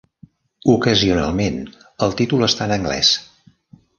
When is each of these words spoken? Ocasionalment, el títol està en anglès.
Ocasionalment, 0.75 1.59
el 2.07 2.17
títol 2.21 2.47
està 2.49 2.69
en 2.69 2.75
anglès. 2.79 3.15